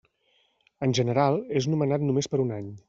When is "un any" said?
2.49-2.79